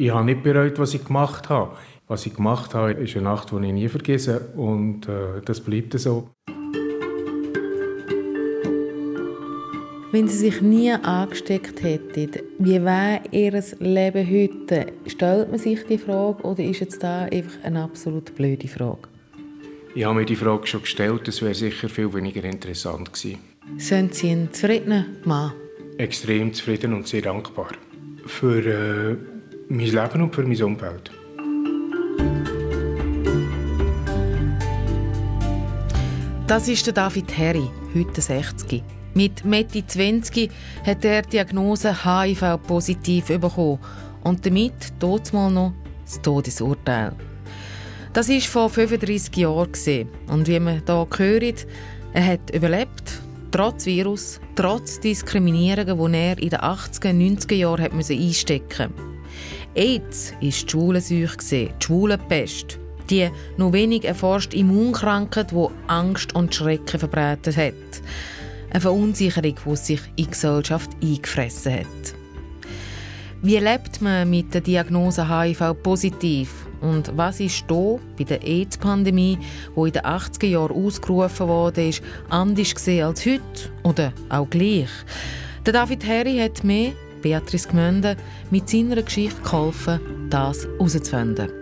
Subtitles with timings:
[0.00, 1.76] Ich habe nicht bereut, was ich gemacht habe.
[2.08, 5.92] Was ich gemacht habe, ist eine Nacht, die ich nie vergesse und äh, das bleibt
[6.00, 6.30] so.
[10.10, 14.86] Wenn Sie sich nie angesteckt hätten, wie wäre Ihr Leben heute?
[15.06, 19.06] Stellt man sich die Frage oder ist jetzt da einfach eine absolut blöde Frage?
[19.94, 23.40] Ich habe mir die Frage schon gestellt, das wäre sicher viel weniger interessant gewesen.
[23.76, 25.52] Sind Sie ein zufriedener Mann?
[25.98, 27.72] Extrem zufrieden und sehr dankbar.
[28.24, 29.16] Für äh,
[29.70, 31.10] mein Leben und für mein Umfeld.
[36.48, 38.82] Das ist der David Herry, heute 60.
[39.14, 40.50] Mit Mitte 20
[40.84, 43.78] hat er die Diagnose HIV-positiv bekommen
[44.24, 44.72] und damit
[45.32, 45.72] mal noch
[46.04, 47.12] das Todesurteil.
[48.12, 49.70] Das war vor 35 Jahren.
[50.28, 51.66] Und wie man hier hört,
[52.12, 58.92] er hat überlebt, trotz Virus, trotz Diskriminierungen, die er in den 80er, 90er Jahren einstecken
[58.96, 59.19] musste.
[59.74, 62.78] AIDS war die Schwulenseuche, die Schwulenpest.
[63.08, 68.02] Die noch wenig erforschte Immunkrankheit, die Angst und Schrecken verbreitet hat.
[68.70, 72.14] Eine Verunsicherung, die sich in die Gesellschaft eingefressen hat.
[73.42, 76.52] Wie lebt man mit der Diagnose HIV positiv?
[76.80, 79.38] Und was ist hier bei der AIDS-Pandemie,
[79.74, 81.90] die in den 80er Jahren ausgerufen wurde,
[82.28, 83.40] anders gesehen als heute?
[83.82, 84.90] Oder auch gleich?
[85.66, 88.16] Der David Harry hat mir, Beatrice Gmünde,
[88.50, 91.60] mit seiner Geschichte geholfen, das herauszufinden.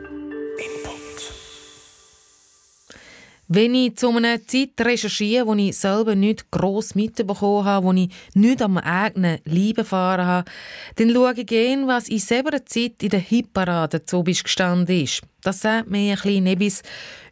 [3.51, 8.11] Wenn ich zu einer Zeit recherchiere, wo ich selber nicht gross mitbekommen habe, wo ich
[8.35, 10.51] nicht am eigenen Leben erfahren habe,
[10.97, 15.23] dann schaue ich gerne, was in selber Zeit in der Hitparade zu gestanden ist.
[15.43, 16.83] Das sagt mir ein bisschen etwas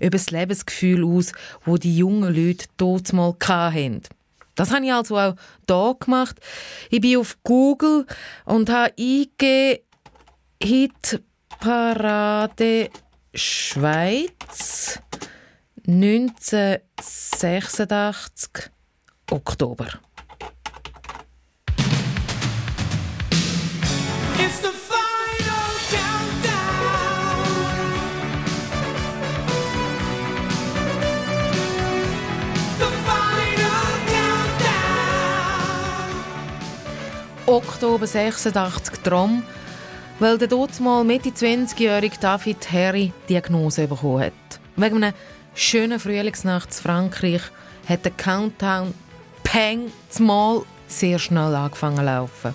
[0.00, 1.32] über das Lebensgefühl aus,
[1.66, 4.00] wo die jungen Leute dort mal hatten.
[4.56, 5.36] Das habe ich also auch
[5.68, 6.40] hier gemacht.
[6.90, 8.06] Ich bin auf Google
[8.44, 9.86] und habe eingegeben
[10.60, 12.90] Hitparade
[13.34, 14.98] Schweiz
[15.86, 18.70] 1986
[19.30, 19.86] Oktober.
[37.56, 39.42] Oktober 86 Trom,
[40.18, 44.32] weil der dort mal Mitte 20-jährige David Harry Diagnose bekommen hat.
[44.76, 45.14] Wegen einem
[45.54, 47.40] schönen Frühlingsnacht in Frankreich
[47.88, 48.92] hat der Countdown
[49.42, 52.54] Peng mal sehr schnell angefangen zu laufen.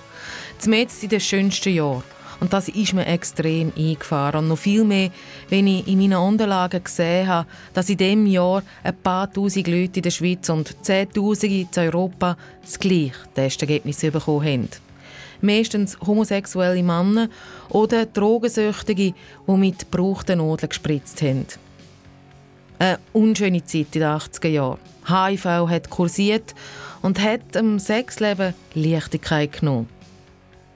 [0.60, 2.04] Zumindest in den schönsten Jahren.
[2.40, 4.44] Und das ist mir extrem eingefahren.
[4.44, 5.10] Und noch viel mehr,
[5.50, 9.98] wenn ich in meinen Unterlagen gesehen habe, dass in diesem Jahr ein paar tausend Leute
[9.98, 14.91] in der Schweiz und Zehntausende in Europa das gleiche Testergebnis bekommen haben.
[15.42, 17.30] Meistens homosexuelle Männer
[17.70, 19.14] oder Drogensüchtige,
[19.48, 21.46] die mit gebrauchten Nadeln gespritzt haben.
[22.80, 24.80] Eine unschöne Zeit in den 80er Jahren.
[25.08, 26.56] HIV hat kursiert
[27.02, 29.90] und hat dem Sexleben Leichtigkeit genommen.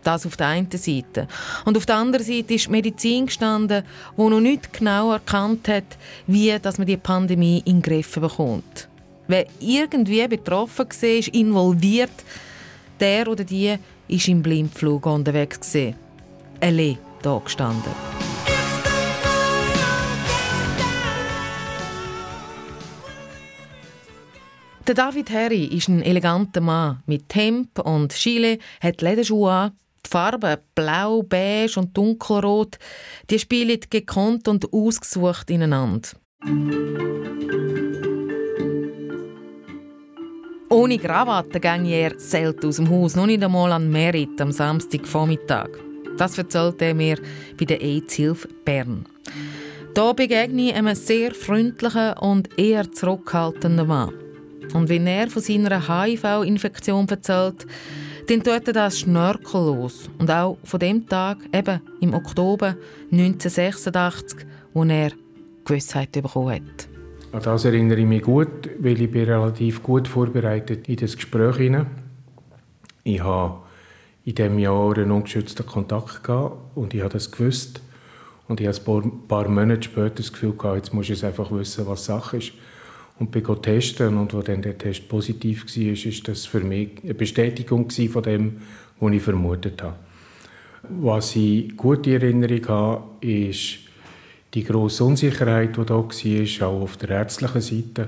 [0.04, 1.28] Das auf der einen Seite.
[1.66, 3.84] Und auf der anderen Seite ist Medizin gestanden,
[4.16, 5.98] die noch nicht genau erkannt hat,
[6.28, 8.88] wie dass man die Pandemie in den Griff bekommt.
[9.28, 12.12] Wer irgendwie betroffen war, involviert,
[13.00, 13.78] der oder die
[14.08, 15.60] ist im Blindflug unterwegs.
[15.60, 15.96] Gewesen.
[16.62, 17.92] Alle da gestanden.
[24.88, 29.72] Der David Harry ist ein eleganter Mann mit Hemd und Chile, hat Lederschuhe an.
[30.06, 32.78] Die Farben blau, beige und dunkelrot,
[33.32, 36.10] die spielen gekonnt und ausgesucht ineinander.
[40.70, 45.70] Ohne Krawatte ging er selten aus dem Haus, noch nicht einmal an Merit am Samstagvormittag.
[46.18, 47.20] Das erzählt er mir
[47.58, 49.06] bei der AIDS-Hilfe Bern.
[49.94, 54.14] Da begegne ich einem sehr freundlichen und eher zurückhaltenden Mann.
[54.74, 57.68] Und wenn er von seiner HIV-Infektion erzählt,
[58.28, 60.10] dann tut er das schnörkellos.
[60.18, 62.76] Und auch von dem Tag, eben im Oktober
[63.12, 64.40] 1986,
[64.74, 65.12] wo er
[65.64, 66.95] Gewissheit bekommen hat.
[67.36, 71.58] An das erinnere ich mich gut, weil ich bin relativ gut vorbereitet in das Gespräch
[71.58, 71.88] hinein.
[73.04, 73.58] Ich habe
[74.24, 77.82] in diesem Jahr einen ungeschützten Kontakt gehabt und ich habe das gewusst.
[78.48, 81.86] Und ich habe ein paar Monate später das Gefühl gehabt, jetzt muss ich einfach wissen,
[81.88, 82.54] was Sache ist
[83.20, 87.16] und bin testen und wo dann der Test positiv war, ist das für mich eine
[87.16, 88.62] Bestätigung von dem,
[89.02, 89.98] was ich vermutet habe.
[90.88, 93.85] Was ich gute Erinnerung habe, ist
[94.56, 98.08] die grosse Unsicherheit, die da war, auch auf der ärztlichen Seite.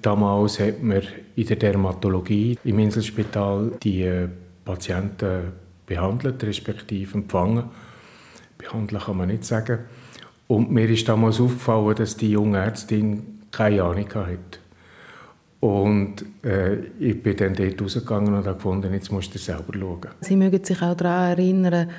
[0.00, 1.02] Damals hat man
[1.36, 4.26] in der Dermatologie im Inselspital die
[4.64, 5.52] Patienten
[5.84, 7.64] behandelt, respektive empfangen.
[8.58, 9.80] behandeln kann man nicht sagen.
[10.48, 14.58] Und mir ist damals aufgefallen, dass die junge Ärztin keine Ahnung hatte.
[15.60, 20.08] Und äh, ich bin dann dort rausgegangen und habe gefunden, jetzt musst du selber schauen.
[20.20, 21.92] Sie mögen sich auch daran erinnern, äh,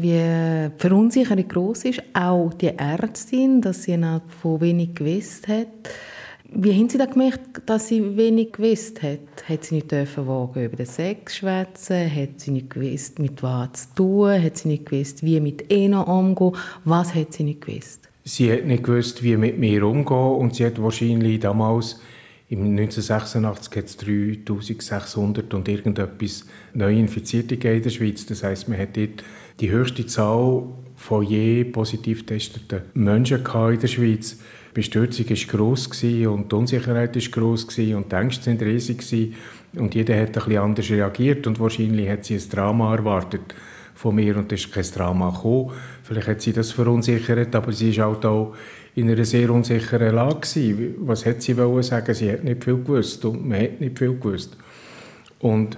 [0.00, 3.98] wie die Verunsicherung groß ist, auch die Ärztin, dass sie
[4.40, 5.66] von wenig gewusst hat.
[6.54, 9.18] Wie haben Sie da gemerkt, dass sie wenig gewusst hat?
[9.48, 12.14] Hat sie nicht wagen über den Sex schwätzen?
[12.14, 14.42] Hat sie nicht gewusst, mit was zu tun?
[14.42, 16.52] Hat sie nicht gewusst, wie mit ihnen umgehen?
[16.84, 18.08] Was hat sie nicht gewusst?
[18.24, 22.00] Sie hat nicht gewusst, wie mit mir umgehen und sie hat wahrscheinlich damals
[22.50, 26.44] im 1986 hat es 3600 und irgendetwas
[26.74, 28.26] neu Infizierte in der Schweiz.
[28.26, 29.24] Das heißt, man hat dort
[29.62, 30.64] die höchste Zahl
[30.96, 34.36] von je positiv getesteten Menschen in der Schweiz.
[34.70, 39.32] Die Bestürzung war gross und die Unsicherheit war gross und die Ängste waren riesig.
[39.76, 43.54] Und jeder hat bisschen anders reagiert und wahrscheinlich hat sie ein Drama erwartet
[43.94, 45.70] von mir und es ist kein Drama gekommen.
[46.02, 48.54] Vielleicht hat sie das verunsichert, aber sie war halt auch
[48.96, 50.94] in einer sehr unsicheren Lage.
[50.98, 52.14] Was hat sie sagen?
[52.14, 54.56] Sie hat nicht viel gewusst und man hat nicht viel gewusst.
[55.38, 55.76] Und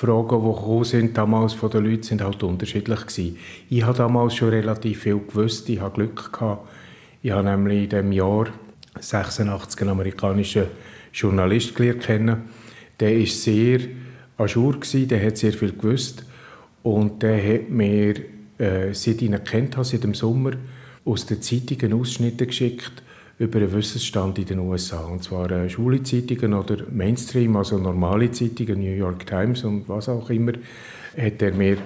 [0.00, 3.36] Fragen, die gekommen sind damals von den Leuten, sind halt unterschiedlich gewesen.
[3.68, 5.68] Ich habe damals schon relativ viel gewusst.
[5.68, 6.66] Ich habe Glück gehabt.
[7.22, 8.46] Ich habe nämlich in dem Jahr
[8.98, 10.68] 86 einen amerikanischen
[11.12, 12.44] Journalist kennen.
[12.98, 13.80] Der war sehr
[14.38, 16.24] ajour der hat sehr viel gewusst
[16.82, 18.14] und der hat mir,
[18.56, 20.52] äh, seit ich ihn kennt habe, seit dem Sommer,
[21.04, 23.02] aus den Zeitungen Ausschnitte geschickt
[23.40, 25.00] über den Wissensstand in den USA.
[25.00, 30.28] Und zwar äh, Schule-Zeitungen oder Mainstream, also normale Zeitungen, New York Times und was auch
[30.28, 30.52] immer,
[31.16, 31.78] hat er mir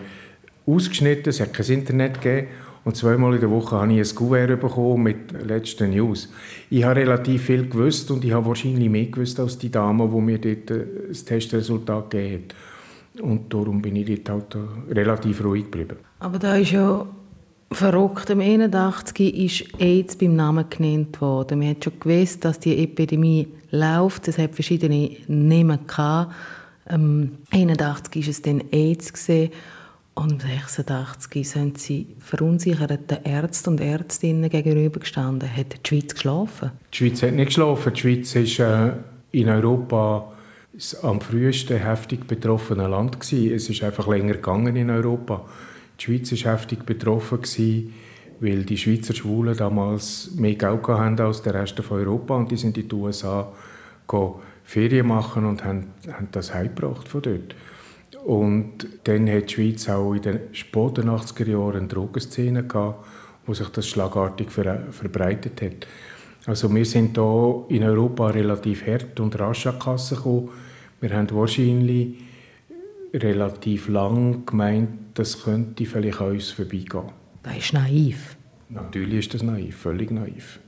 [0.67, 1.31] ausgeschnitten.
[1.31, 2.49] Es hat kein Internet gegeben.
[2.85, 6.29] Und zweimal in der Woche habe ich ein Kuvert bekommen mit letzten News.
[6.71, 10.21] Ich habe relativ viel gewusst und ich habe wahrscheinlich mehr gewusst als die Dame, die
[10.21, 13.23] mir dort äh, das Testresultat gegeben hat.
[13.23, 14.57] Und darum bin ich dort halt
[14.91, 15.99] äh, relativ ruhig geblieben.
[16.19, 17.07] Aber da ist ja
[17.75, 18.31] verrückt.
[18.31, 21.59] Im 81 ist AIDS beim Namen genannt worden.
[21.59, 24.29] Man hat schon gewusst, dass die Epidemie läuft.
[24.29, 26.33] Es hat verschiedene Namen gehabt.
[26.89, 29.51] Im 81 ist es dann AIDS gesehen.
[30.15, 35.55] Und im 86 sind sie verunsicherten Ärzten und Ärztinnen gegenübergestanden.
[35.55, 36.71] Hat die Schweiz geschlafen?
[36.93, 37.93] Die Schweiz hat nicht geschlafen.
[37.95, 38.93] Die Schweiz ist äh,
[39.33, 40.31] in Europa
[40.73, 43.55] das am frühesten heftig betroffene Land gewesen.
[43.55, 45.45] Es ist einfach länger gegangen in Europa.
[45.99, 47.95] Die Schweiz war heftig betroffen, gewesen,
[48.41, 52.57] weil die Schweizer Schwulen damals mehr Geld hatten als der Rest von Europa und die
[52.57, 53.53] sind in die USA
[54.65, 57.55] Ferien machen und haben, haben das heimgebracht von dort.
[58.25, 63.07] Und dann hat die Schweiz auch in den späten 80er Jahren eine Drogenszene gehabt,
[63.47, 65.87] wo sich das schlagartig ver verbreitet hat.
[66.47, 70.49] Also wir sind hier in Europa relativ hart und rasch an die Kasse gekommen.
[71.01, 72.15] Wir haben wahrscheinlich
[73.13, 77.13] relativ lang gemeint, das könnte vielleicht an uns vorbeigehen.
[77.43, 78.37] Das ist naiv.
[78.69, 80.61] Natürlich ist das naiv, völlig naiv.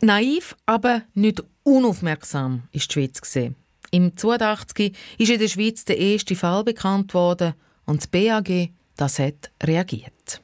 [0.00, 3.54] Naiv, aber nicht unaufmerksam ist die Schweiz gesehen.
[3.90, 7.54] Im 82 ist in der Schweiz der erste Fall bekannt worden
[7.86, 10.40] und das BAG das hat reagiert.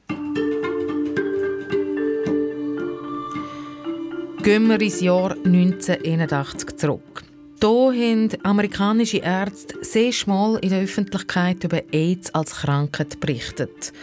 [4.43, 7.23] Gehen wir ins Jahr 1981 zurück.
[7.63, 13.93] Hier haben amerikanische Ärzte sehr schmal in der Öffentlichkeit über AIDS als Krankheit berichtet.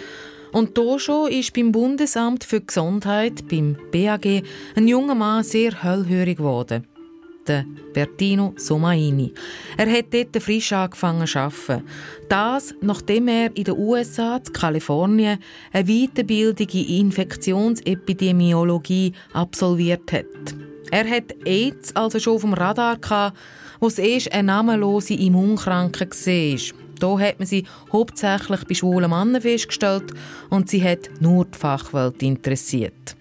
[0.52, 4.44] Und hier schon ist beim Bundesamt für Gesundheit, beim BAG,
[4.76, 6.86] ein junger Mann sehr hellhörig geworden.
[7.48, 9.34] Der Bertino Somaini.
[9.76, 11.82] Er hat dort frisch angefangen zu arbeiten.
[12.28, 15.40] Das, nachdem er in den USA, in Kalifornien,
[15.72, 20.67] eine Weiterbildung in Infektionsepidemiologie absolviert hat.
[20.90, 23.36] Er hat AIDS also schon auf dem Radar gehabt,
[23.80, 26.58] wo es erst eine namenlose Immunkrankheit war.
[27.00, 30.12] Hier hat man sie hauptsächlich bei schwulen Männern festgestellt
[30.50, 33.16] und sie hat nur die Fachwelt interessiert.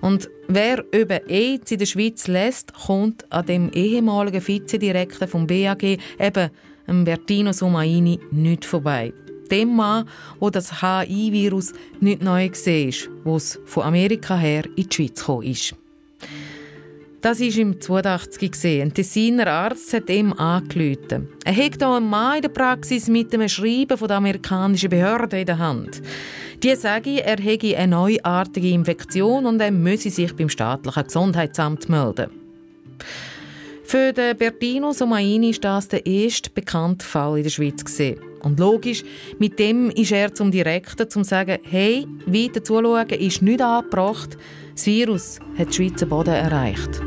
[0.00, 5.82] Und wer über AIDS in der Schweiz lässt, kommt an dem ehemaligen Vizedirektor vom BAG,
[5.82, 9.12] eben Bertino Somaini, nicht vorbei.
[9.50, 14.94] Dem Mann, wo das HIV-Virus nicht neu war, wo es von Amerika her in die
[14.94, 15.74] Schweiz gekommen ist.
[17.26, 18.52] Das war im 82
[18.82, 21.26] Ein Tessiner Arzt hat ihm angerufen.
[21.44, 25.40] Er hat hier einen Mann in der Praxis mit einem Schreiben von der amerikanischen Behörde
[25.40, 26.02] in der Hand.
[26.62, 32.30] Die sagen, er hätte eine neuartige Infektion und er müsse sich beim staatlichen Gesundheitsamt melden.
[33.82, 37.82] Für den Bertino Somaini ist das der erste bekannte Fall in der Schweiz.
[38.42, 39.02] Und logisch,
[39.40, 44.38] mit dem ist er zum Direktor, um zu sagen, hey, weiter zuschauen ist nicht angebracht.
[44.76, 47.02] Das Virus hat den Schweizer Boden erreicht.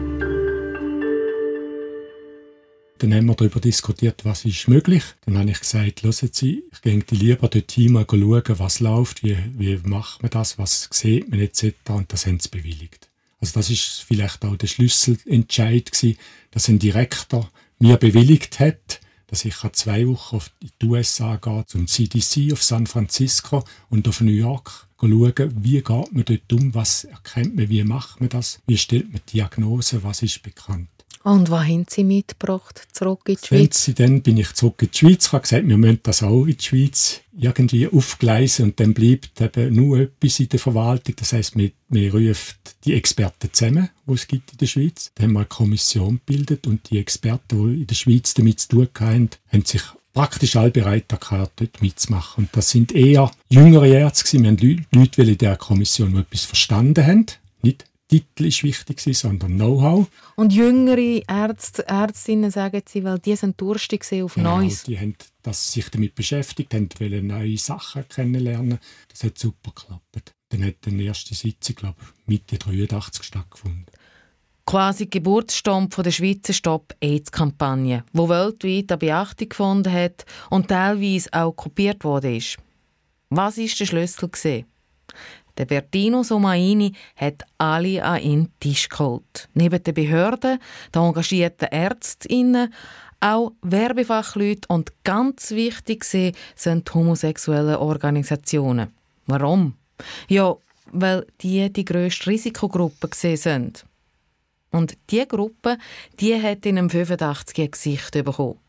[2.99, 5.03] Dann haben wir darüber diskutiert, was ist möglich.
[5.25, 9.37] Dann habe ich gesagt, hören Sie, ich gehe lieber dorthin mal schauen, was läuft, wie,
[9.57, 11.73] wie macht man das, was sieht man etc.
[11.87, 13.09] Und das haben sie bewilligt.
[13.39, 16.17] Also das ist vielleicht auch der Schlüsselentscheid gewesen,
[16.51, 20.51] dass ein Direktor mir bewilligt hat, dass ich zwei Wochen auf
[20.81, 26.13] die USA gehe, zum CDC auf San Francisco und auf New York schauen, wie geht
[26.13, 30.21] man dort um, was erkennt man, wie macht man das, wie stellt man Diagnose, was
[30.21, 30.89] ist bekannt.
[31.29, 33.83] Und was haben Sie mitgebracht, zurück in die Schweiz?
[33.83, 35.27] Sie, dann bin ich zurück in die Schweiz.
[35.27, 39.39] Ich habe gesagt, wir müssen das auch in die Schweiz irgendwie aufgleisen und dann bleibt
[39.39, 41.15] eben nur etwas in der Verwaltung.
[41.17, 45.11] Das heisst, wir, wir rufen die Experten zusammen, die es gibt in der Schweiz.
[45.13, 48.69] Dann haben wir eine Kommission gebildet und die Experten, die in der Schweiz damit zu
[48.69, 49.83] tun haben, haben sich
[50.13, 52.45] praktisch alle bereit erklärt, dort mitzumachen.
[52.45, 54.41] Und das sind eher jüngere Ärzte.
[54.41, 54.57] Wir haben
[54.91, 57.25] Leute, die in dieser Kommission noch etwas verstanden haben.
[57.61, 60.07] Nicht Titel ist wichtig, sondern Know-how.
[60.35, 64.83] Und jüngere Ärzte, Ärztinnen sagen sie, weil die sind durstig auf genau, Neues.
[64.83, 66.89] Die haben das sich damit beschäftigt, haben
[67.27, 68.79] neue Sachen kennenlernen.
[69.09, 70.33] Das hat super geklappt.
[70.49, 73.85] Dann hat die erste Sitzung, glaube ich, Mitte 83 stattgefunden.
[74.65, 81.51] Quasi Geburtsstamp von der Schweizer Stop-AIDS-Kampagne, wo weltweit eine Beachtung gefunden hat und teilweise auch
[81.53, 82.39] kopiert wurde.
[83.29, 84.65] Was ist der Schlüssel?
[85.59, 89.49] Der Bertino Somaini hat alle an einen Tisch geholt.
[89.53, 90.57] Neben den Behörden,
[90.95, 92.73] den engagierten Ärztinnen,
[93.19, 98.93] auch Werbefachleute und ganz wichtig sind die homosexuellen Organisationen.
[99.25, 99.73] Warum?
[100.29, 100.55] Ja,
[100.93, 103.85] weil die die grösste Risikogruppe sind.
[104.71, 105.77] Und diese Gruppe,
[106.21, 108.59] die hat in einem 85er Gesicht bekommen.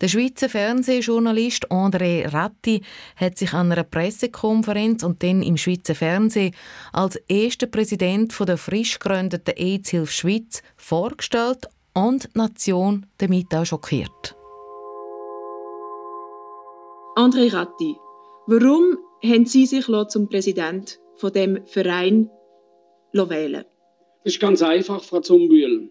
[0.00, 2.82] Der Schweizer Fernsehjournalist André Ratti
[3.16, 6.54] hat sich an einer Pressekonferenz und dann im Schweizer Fernsehen
[6.92, 14.36] als erster Präsident der frisch gegründeten AIDS-Hilfe Schweiz vorgestellt und die Nation damit auch schockiert.
[17.16, 17.96] André Ratti,
[18.46, 22.30] warum haben Sie sich zum Präsident von dem Verein
[23.12, 23.64] wählen
[24.22, 25.90] Das ist ganz einfach, Frau Zumbühl.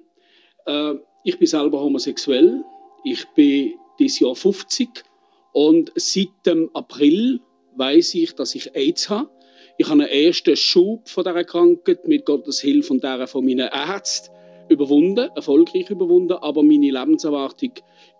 [0.66, 0.94] Äh,
[1.26, 2.64] ich bin selber homosexuell.
[3.04, 4.89] Ich bin dieses Jahr 50
[5.54, 7.42] und seit dem April
[7.75, 9.30] weiß ich, dass ich AIDS habe.
[9.77, 13.68] Ich habe einen ersten Schub von dieser Krankheit mit Gottes Hilfe und der von meinen
[13.68, 14.32] Ärzten
[14.70, 17.72] überwunden, erfolgreich überwunden, aber meine Lebenserwartung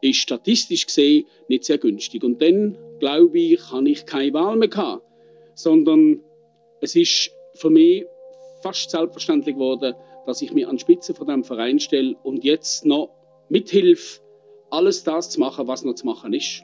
[0.02, 2.24] ist statistisch gesehen nicht sehr günstig.
[2.24, 5.04] Und dann, glaube ich, habe ich keine Wahl mehr gehabt,
[5.56, 6.22] sondern
[6.82, 8.06] es ist für mich
[8.62, 12.86] fast selbstverständlich geworden, dass ich mich an die Spitze von diesem Verein stelle und jetzt
[12.86, 13.10] noch
[13.50, 14.22] mithilfe
[14.72, 16.64] alles das zu machen, was noch zu machen ist.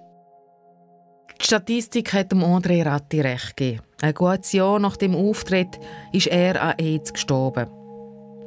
[1.42, 3.82] Die Statistik hat dem André Ratti recht gegeben.
[4.02, 5.80] Ein gutes Jahr nach dem Auftritt
[6.12, 7.68] ist er an AIDS gestorben.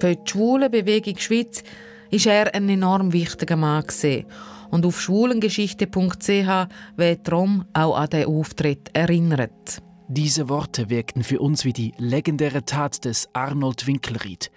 [0.00, 1.62] Für die Schwulenbewegung Schweiz
[2.10, 4.26] ist er ein enorm wichtiger Mann gewesen.
[4.70, 9.82] Und auf schwulengeschichte.ch wird darum auch an den Auftritt erinnert.
[10.08, 14.50] Diese Worte wirkten für uns wie die legendäre Tat des Arnold Winkelried.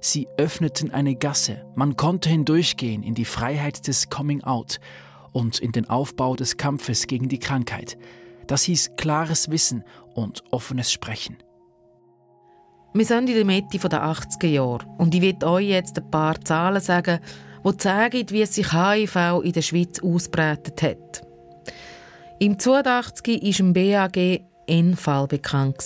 [0.00, 4.78] Sie öffneten eine Gasse, man konnte hindurchgehen in die Freiheit des Coming Out
[5.32, 7.98] und in den Aufbau des Kampfes gegen die Krankheit.
[8.46, 9.84] Das hieß klares Wissen
[10.14, 11.36] und offenes Sprechen.
[12.94, 16.40] Wir sind in der Mitte der 80er Jahre und ich will euch jetzt ein paar
[16.40, 17.20] Zahlen sagen,
[17.64, 21.22] die zeigen, wie sich HIV in der Schweiz ausbreitet hat.
[22.38, 25.82] Im 82 ist im BAG ein Fall bekannt.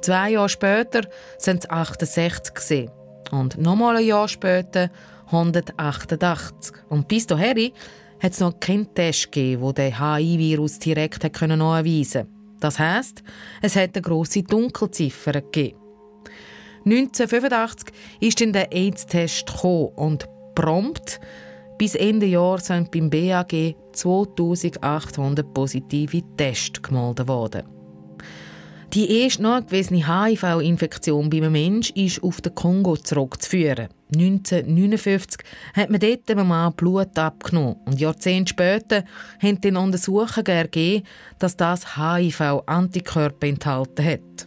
[0.00, 1.02] Zwei Jahre später
[1.38, 2.88] sind es 68
[3.30, 4.90] und nochmal ein Jahr später
[5.26, 6.74] 188.
[6.88, 7.72] Und bis dahin
[8.20, 12.38] hat es noch keinen Test gegeben, der den HIV-Virus direkt nachweisen konnte.
[12.60, 13.22] Das heisst,
[13.62, 15.78] es hat eine grosse Dunkelziffer gegeben.
[16.84, 21.20] 1985 ist dann der AIDS-Test und prompt
[21.78, 27.77] bis Ende Jahr sind beim BAG 2800 positive Tests gemeldet worden.
[28.94, 33.88] Die erste nachgewiesene HIV-Infektion bei einem Menschen ist auf den Kongo zurückzuführen.
[34.14, 35.40] 1959
[35.74, 39.04] hat man dort einem Mann Blut abgenommen und Jahrzehnte später
[39.42, 41.06] haben dann Untersuchungen ergeben,
[41.38, 44.46] dass das HIV-Antikörper enthalten hat.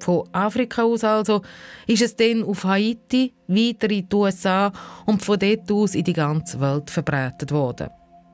[0.00, 1.42] Von Afrika aus also
[1.86, 4.72] ist es dann auf Haiti, weiter in die USA
[5.06, 7.90] und von dort aus in die ganze Welt verbreitet worden.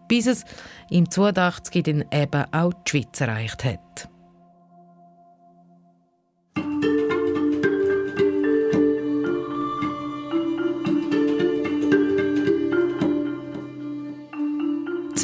[0.08, 0.44] Bis es
[0.88, 4.08] im 82 dann eben auch die Schweiz erreicht hat.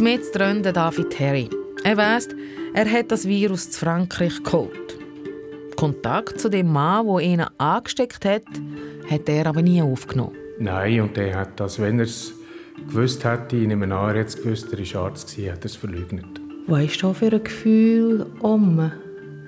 [0.03, 1.49] Zmet drin David Harry.
[1.85, 2.29] Er weiss,
[2.75, 4.99] er hat das Virus zu Frankreich geholt.
[5.77, 8.43] Kontakt zu dem Mann, der ihn angesteckt hat,
[9.09, 10.35] hat er aber nie aufgenommen.
[10.59, 12.35] Nein, und er hat das, wenn er es
[12.89, 16.27] gewusst hätte, in einem Jahr jetzt gewusst, er war Arzt, hätte er es verleugnet.
[16.67, 18.91] Was ist da für ein Gefühl um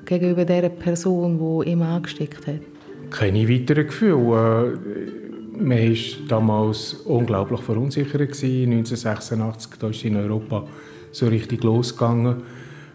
[0.05, 2.61] gegenüber der Person, die ihn angesteckt hat?
[3.11, 4.79] Keine weiteren Gefühle.
[5.57, 5.97] Man war
[6.29, 8.21] damals unglaublich verunsichert.
[8.21, 10.67] 1986 da ist in Europa
[11.13, 12.43] so richtig losgegangen.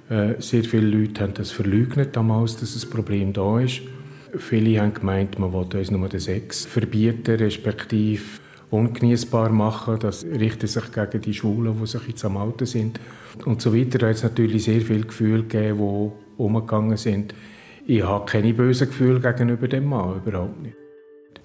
[0.09, 3.81] Äh, sehr viele Leute haben das verleugnet damals, dass das Problem da ist.
[4.37, 8.21] Viele haben gemeint, man wollte uns nur den Sex verbieten, respektive
[8.69, 9.97] ungenießbar machen.
[9.99, 12.99] Das richtet sich gegen die Schwulen, die sich jetzt am Alten sind.
[13.45, 13.97] Und so weiter.
[13.97, 15.77] Da hat es natürlich sehr viele Gefühle gegeben,
[16.37, 17.33] die umgegangen sind.
[17.85, 20.75] Ich habe keine bösen Gefühle gegenüber dem Mann, überhaupt nicht.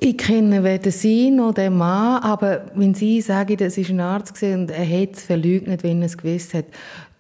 [0.07, 4.43] Ich kenne weder sie noch den Mann, aber wenn Sie sagen, das ist ein Arzt
[4.43, 6.67] und er hat es verleugnet, wenn er es gewusst hat,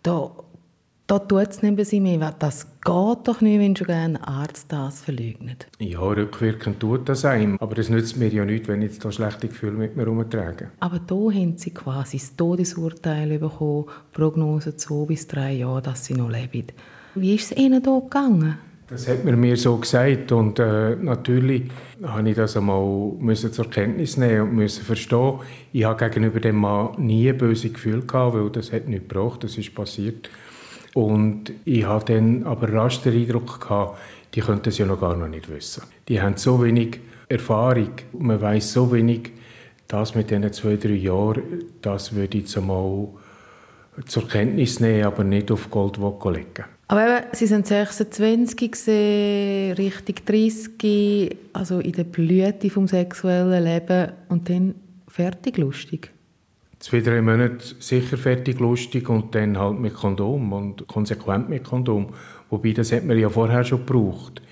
[0.02, 0.30] da
[1.06, 2.34] da tut es nicht bei mehr.
[2.38, 2.84] Das geht
[3.28, 5.66] doch nicht, wenn schon ein Arzt das verleugnet.
[5.78, 7.56] Ja, rückwirkend tut das einem.
[7.58, 10.70] Aber es nützt mir ja nichts, wenn ich jetzt da schlechte Gefühle mit mir herumtrage.
[10.80, 16.14] Aber da haben Sie quasi das Todesurteil bekommen, Prognose zwei bis drei Jahre, dass Sie
[16.14, 16.66] noch leben.
[17.14, 18.58] Wie ist es Ihnen da gegangen?
[18.88, 21.70] Das hat man mir so gesagt und äh, natürlich
[22.02, 25.40] habe ich das einmal müssen zur Kenntnis nehmen und müssen verstehen.
[25.72, 29.56] Ich habe gegenüber dem Mann nie böse Gefühle gehabt, weil das hat nicht gebraucht, das
[29.56, 30.28] ist passiert.
[30.92, 33.98] Und ich hatte dann aber rasch den Eindruck, gehabt,
[34.34, 35.84] die könnten es ja noch gar noch nicht wissen.
[36.08, 39.32] Die haben so wenig Erfahrung, man weiß so wenig,
[39.88, 41.42] das mit diesen zwei, drei Jahren,
[41.80, 43.08] das würde ich einmal
[44.06, 46.73] zur Kenntnis nehmen, aber nicht auf Goldwocke legen.
[46.88, 54.12] Aber eben, Sie sind 26 gesehen, richtig 30, also in der Blüte vom sexuellen Leben
[54.28, 54.74] und dann
[55.08, 56.14] fertig lustig
[56.84, 62.08] zwei, drei Monate sicher fertig lustig und dann halt mit Kondom und konsequent mit Kondom.
[62.50, 64.42] Wobei, das hat man ja vorher schon gebraucht.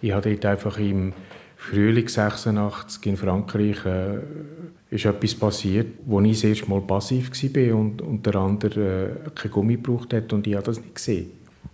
[0.00, 1.12] Ich habe dort einfach im
[1.56, 4.18] Frühling 86 in Frankreich äh,
[4.90, 9.30] ist etwas passiert, wo ich das erste Mal passiv war und, und der andere äh,
[9.34, 11.32] kein Gummi gebraucht hat und ich habe das nicht gesehen.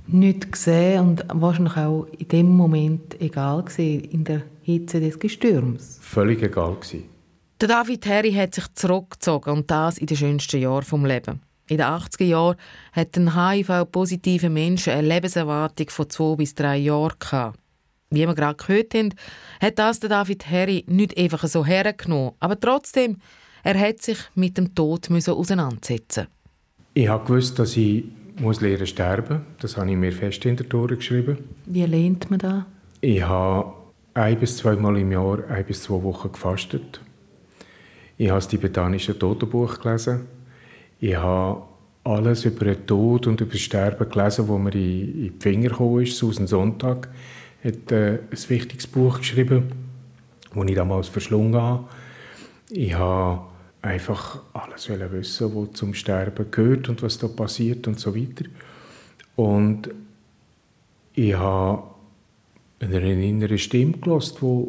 [0.09, 5.99] Nicht gesehen und wahrscheinlich auch in dem Moment egal gewesen, in der Hitze des Gestürms?
[6.01, 7.05] Völlig egal gewesen.
[7.61, 11.40] Der David Harry hat sich zurückgezogen und das in den schönsten Jahren vom Leben.
[11.69, 12.57] In den 80er Jahren
[12.92, 17.59] hat ein HIV-positiver Mensch eine Lebenserwartung von zwei bis drei Jahren gehabt.
[18.11, 19.14] Wie wir gerade gehört haben,
[19.61, 22.33] hat das der David Harry nicht einfach so hergenommen.
[22.38, 23.16] Aber trotzdem,
[23.64, 26.29] er hat sich mit dem Tod auseinandersetzen
[26.95, 28.05] Ich habe gewusst, dass ich
[28.38, 29.42] muss lernen sterben.
[29.61, 31.38] Das habe ich mir fest in der Tore geschrieben.
[31.66, 32.64] Wie lernt man das?
[33.01, 33.72] Ich habe
[34.14, 37.01] ein bis zweimal im Jahr ein bis zwei Wochen gefastet.
[38.18, 40.27] Ich habe das tibetanische Totenbuch gelesen.
[41.01, 41.62] Ich habe
[42.05, 46.03] alles über den Tod und über das Sterben gelesen, wo mir in, die Finger gekommen
[46.03, 46.16] ist.
[46.16, 47.09] Susan Sonntag
[47.62, 49.72] hat äh, ein wichtiges Buch geschrieben,
[50.55, 51.85] das ich damals verschlungen habe.
[52.70, 53.42] Ich habe
[53.87, 58.44] einfach alles wissen, was zum Sterben gehört und was da passiert und so weiter.
[59.37, 59.90] Und
[61.14, 61.83] ich habe
[62.81, 64.66] eine innere Stimme gehört, die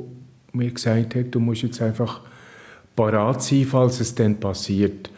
[0.53, 2.21] mir gesagt hat, du musst jetzt einfach
[2.95, 5.09] parat sein, falls es dann passiert.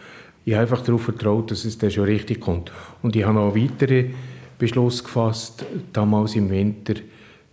[0.45, 2.71] Ich habe einfach darauf vertraut, dass es dann schon richtig kommt.
[3.01, 4.13] Und ich habe noch einen weiteren
[4.57, 6.95] Beschluss gefasst, damals im Winter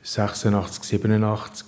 [0.03, 1.67] 86, 87,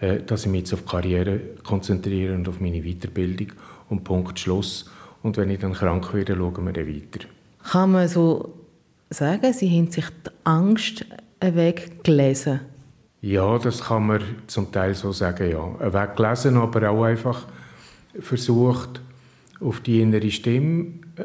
[0.00, 3.52] äh, dass ich mich jetzt auf Karriere konzentriere und auf meine Weiterbildung.
[3.92, 4.90] Und Punkt Schluss.
[5.22, 7.26] Und wenn ich dann krank werde, schauen wir dann weiter.
[7.62, 8.54] Kann man so
[9.10, 11.04] sagen, Sie haben sich die Angst
[11.40, 12.60] weggelesen?
[13.20, 15.92] Ja, das kann man zum Teil so sagen, ja.
[15.92, 17.46] Weggelesen, aber auch einfach
[18.18, 19.02] versucht,
[19.60, 21.24] auf die innere Stimme äh,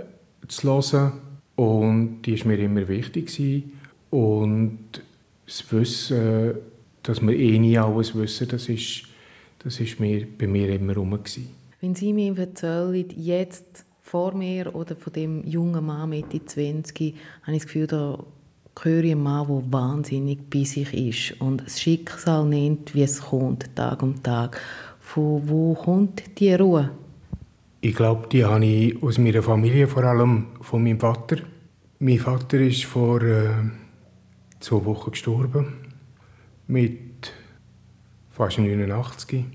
[0.49, 1.13] zu hören.
[1.55, 3.27] Und die war mir immer wichtig.
[3.27, 3.79] Gewesen.
[4.09, 5.01] Und
[5.45, 6.55] das Wissen,
[7.01, 9.03] dass wir eh nie alles wissen, das ist,
[9.59, 11.17] das ist mir, bei mir immer rum.
[11.79, 17.13] Wenn Sie mir erzählen, jetzt vor mir oder von dem jungen Mann Mitte 20,
[17.43, 18.23] habe ich das Gefühl, da
[18.81, 23.21] höre ich einen Mann, der wahnsinnig bei sich ist und das Schicksal nennt, wie es
[23.21, 24.59] kommt, Tag um Tag.
[24.99, 26.89] Von wo kommt die Ruhe?
[27.81, 31.37] Ich glaube, die habe ich aus meiner Familie, vor allem von meinem Vater.
[31.99, 33.49] Mein Vater ist vor äh,
[34.59, 35.73] zwei Wochen gestorben,
[36.65, 37.33] mit
[38.31, 39.45] fast 89.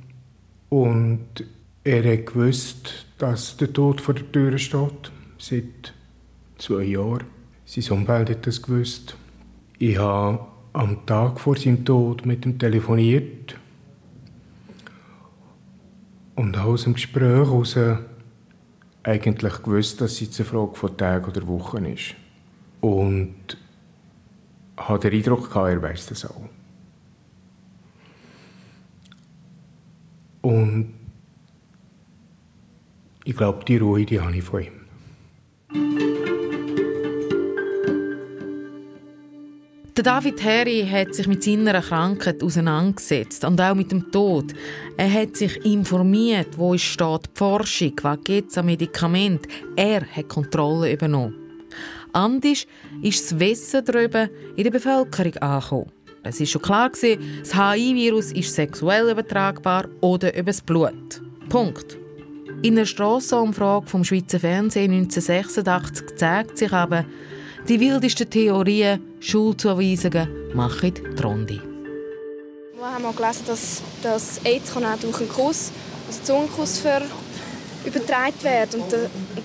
[0.68, 1.44] Und
[1.85, 5.95] er hat gewusst, dass der Tod vor der Tür steht, seit
[6.59, 7.25] zwei Jahren.
[7.64, 9.16] Sein Umfeld hat das gewusst.
[9.79, 13.57] Ich habe am Tag vor seinem Tod mit ihm telefoniert
[16.35, 17.77] und aus dem Gespräch heraus
[19.03, 22.14] eigentlich gewusst, dass es eine Frage von Tagen oder Wochen ist.
[22.81, 23.35] Und
[24.77, 26.49] habe den Eindruck gehabt, er weiß das auch.
[30.42, 30.95] Und
[33.24, 34.82] ich glaube, die Ruhe, die habe ich von ihm.
[39.94, 44.54] Der David Harry hat sich mit seiner Krankheit auseinandergesetzt und auch mit dem Tod.
[44.96, 49.46] Er hat sich informiert, wo es steht die Forschung, was gibt es an Medikament.
[49.76, 51.35] Er hat Kontrolle übernommen.
[52.12, 52.66] Anders
[53.02, 55.92] ist das Wissen darüber in der Bevölkerung angekommen.
[56.22, 61.20] Es ist schon klar das HIV-Virus ist sexuell übertragbar oder übers Blut.
[61.48, 62.01] Punkt.
[62.64, 67.05] In einer Strassenumfrage vom Schweizer Fernsehen 1986 zeigt sich aber,
[67.68, 71.61] die wildesten Theorien, Schulzuweisungen machen die Runde.
[72.77, 75.72] Wir haben auch gelesen, dass, dass AIDS auch durch einen Kuss,
[76.07, 76.83] also Zungenkuss,
[77.85, 78.75] übertragen wird.
[78.77, 78.94] Und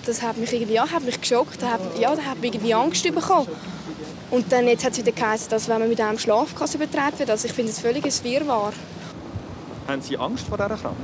[0.06, 1.60] das hat mich irgendwie ja, hat mich geschockt.
[1.60, 3.48] Da hat, ja, da hat mich irgendwie Angst bekommen.
[4.30, 7.32] Und dann jetzt hat es wieder geheißen, dass wenn man mit einem Schlafkass übertragen wird,
[7.32, 8.74] also ich finde es völlig ein Wirrwarr.
[9.88, 10.96] Haben Sie Angst vor dieser Krankheit?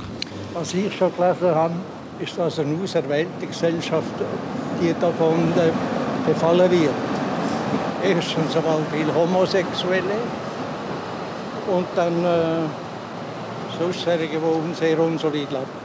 [0.53, 1.73] Was ich schon gelesen habe,
[2.19, 4.13] ist das eine auserwählte Gesellschaft,
[4.81, 5.71] die davon äh,
[6.27, 6.93] befallen wird.
[8.03, 10.17] Erstens einmal viele Homosexuelle
[11.67, 15.83] und dann äh, sonst die sehr unsolid leben.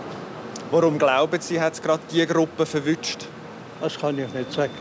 [0.71, 3.27] Warum glauben Sie, hat es gerade diese Gruppe verwünscht?
[3.81, 4.73] Das kann ich nicht sagen.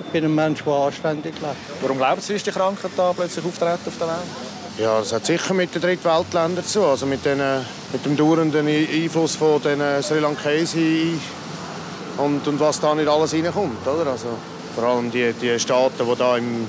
[0.00, 1.82] Ich bin ein Mensch, der anständig lebt.
[1.82, 4.57] Warum glauben Sie, ist die Krankheit da plötzlich auftreten auf der Welt?
[4.78, 7.40] Ja, das hat sicher mit den Drittweltländern zu also mit, den,
[7.92, 11.20] mit dem dauernden Einfluss von den Sri Lankesen
[12.16, 13.84] und, und was da nicht alles reinkommt.
[13.84, 14.08] Oder?
[14.08, 14.28] Also,
[14.76, 16.68] vor allem die, die Staaten, die da im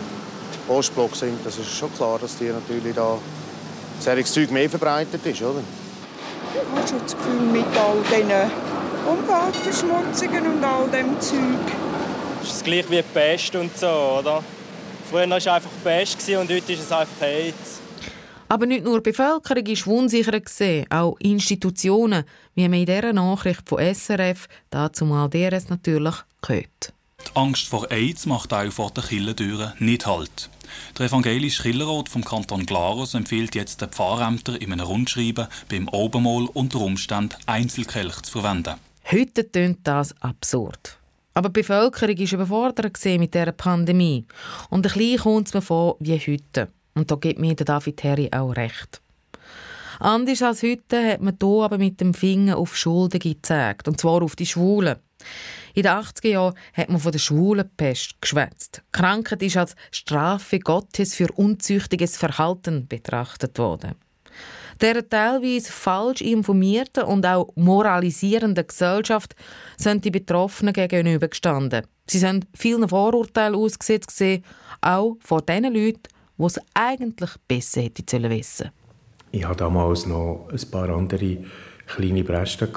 [0.67, 3.19] Ostblock sind, das ist schon klar, dass die natürlich da
[3.99, 5.61] solches Zeug mehr verbreitet ist, oder?
[6.55, 8.51] Ich habe schon das Gefühl, mit all diesen
[9.05, 11.75] Umweltverschmutzungen und all dem Zeug.
[12.41, 14.43] Das ist gleich wie die Pest und so, oder?
[15.11, 17.79] Früher war es einfach Pest und heute ist es einfach AIDS.
[18.51, 20.41] Aber nicht nur die Bevölkerung war unsicher,
[20.89, 22.23] auch Institutionen,
[22.55, 26.93] wie man in dieser Nachricht von SRF, dazu mal DRS natürlich, gehört.
[27.27, 30.49] Die Angst vor AIDS macht auch vor den Kirchentüren nicht Halt.
[30.97, 36.49] Der evangelische Kirchenrat vom Kanton Glarus empfiehlt jetzt den Pfarrämtern in einem Rundschreiben beim Obermol
[36.51, 38.75] unter Umständen Einzelkelch zu verwenden.
[39.11, 40.97] Heute tönt das absurd.
[41.35, 44.25] Aber die Bevölkerung war überfordert mit dieser Pandemie.
[44.71, 46.69] Und ein bisschen kommt es mir vor wie heute.
[46.99, 49.01] Und da gibt mir David Terry auch recht.
[49.99, 53.87] Anders als heute hat man hier aber mit dem Finger auf Schuldige gezeigt.
[53.87, 54.97] Und zwar auf die Schwulen.
[55.73, 58.81] In den 80er Jahren hat man von der Schwulenpest geschwätzt.
[58.91, 63.95] Krankheit ist als Strafe Gottes für unzüchtiges Verhalten betrachtet worden.
[64.81, 69.35] Der teilweise falsch informierten und auch moralisierenden Gesellschaft
[69.77, 71.85] sind die Betroffenen gegenübergestanden.
[72.07, 74.21] Sie sind vielen Vorurteilen ausgesetzt
[74.81, 76.03] auch von den Leuten,
[76.39, 78.69] die es eigentlich besser hätte wissen.
[79.31, 81.37] Ich hatte damals noch ein paar andere
[81.85, 82.69] kleine Bresten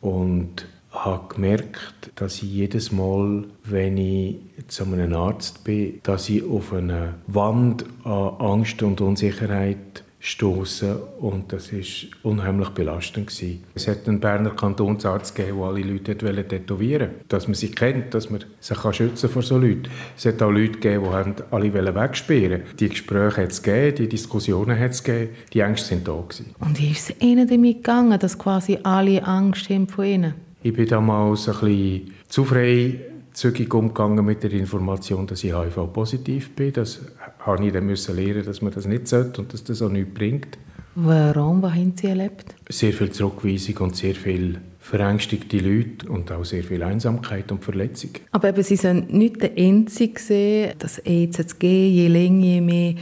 [0.00, 6.42] und habe gemerkt, dass ich jedes Mal, wenn ich zu einem Arzt bin, dass ich
[6.42, 13.64] auf eine Wand an Angst und Unsicherheit stoßen und das ist unheimlich belastend gewesen.
[13.74, 18.12] Es hat einen Berner Kantonsarzt gegeben, der alle Leute tätowieren wollte, dass man sie kennt,
[18.12, 19.84] dass man sich schützen vor so Leuten.
[20.16, 24.78] Es hat auch Leute gegeben, die alle wegsperren Die Gespräche hat es gegeben, die Diskussionen
[24.78, 26.54] hat es gegeben, die Ängste sind da gewesen.
[26.60, 30.34] Und wie ist es Ihnen damit gegangen, dass quasi alle Angst haben von Ihnen?
[30.62, 33.00] Ich bin damals ein bisschen zu frei
[33.32, 36.72] zügig umgegangen mit der Information, dass ich HIV-positiv bin.
[36.72, 37.00] Das
[37.46, 40.14] habe ich dann müssen lernen, dass man das nicht sollte und dass das auch nichts
[40.14, 40.58] bringt.
[40.94, 41.62] Warum?
[41.62, 42.54] Was haben Sie erlebt?
[42.68, 48.10] Sehr viel Zurückweisung und sehr viel verängstigte Leute und auch sehr viel Einsamkeit und Verletzung.
[48.32, 52.94] Aber eben, Sie sind nicht der Einzige gesehen, dass geht, je länger, je mehr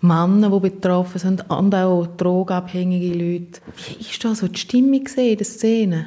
[0.00, 3.60] Männer, die betroffen sind und auch drogenabhängige Leute.
[3.76, 6.06] Wie ist da so die Stimmung in der Szene?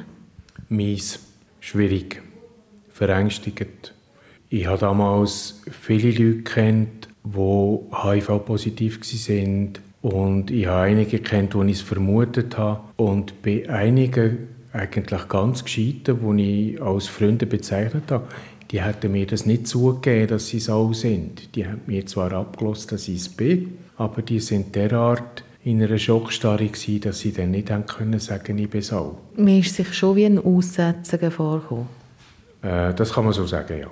[0.68, 1.18] Mies,
[1.60, 2.22] schwierig
[2.88, 3.94] verängstigt.
[4.48, 11.70] Ich habe damals viele Leute kennt, die HIV-positiv waren und ich habe einige kennt, die
[11.70, 18.10] ich es vermutet habe und bei einigen eigentlich ganz gescheiten, die ich als Freunde bezeichnet
[18.10, 18.28] habe,
[18.70, 21.54] die hätten mir das nicht zugegeben, dass sie so sind.
[21.56, 25.98] Die haben mir zwar abgelost, dass ich es bin, aber die sind derart in einer
[25.98, 29.18] Schockstarre gewesen, dass sie dann nicht haben können sagen, ich bin so.
[29.36, 31.88] Mir ist sich schon wie ein Aussetzen vorgekommen.
[32.62, 33.88] Äh, das kann man so sagen, ja.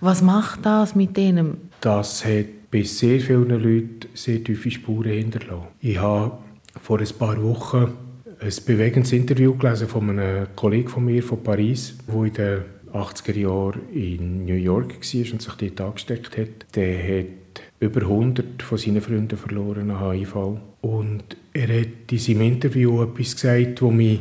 [0.00, 1.68] Was macht das mit denen?
[1.80, 5.68] Das hat bei sehr vielen Leuten sehr tiefe Spuren hinterlassen.
[5.80, 6.38] Ich habe
[6.80, 7.92] vor ein paar Wochen
[8.40, 12.62] ein bewegendes Interview gelesen von einem Kollegen von mir von Paris, der in den
[12.94, 16.74] 80er Jahren in New York war und sich dort angesteckt hat.
[16.74, 20.34] Der hat über 100 von seinen Freunden verloren an HIV.
[20.80, 24.20] Und er hat in seinem Interview etwas gesagt, das mich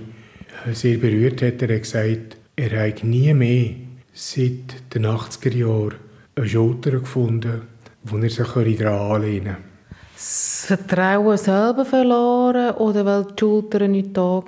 [0.74, 1.62] sehr berührt hat.
[1.62, 3.72] Er hat gesagt, er hat nie mehr
[4.14, 5.96] seit den 80er Jahren
[6.36, 7.62] eine Schulter gefunden,
[8.04, 9.72] wo er sich daran anlehnen konnte.
[10.14, 14.44] Das Vertrauen selber verloren oder weil die Schulter nicht da war?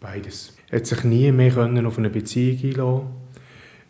[0.00, 0.56] Beides.
[0.68, 1.56] Er hat sich nie mehr
[1.86, 3.06] auf eine Beziehung einlassen.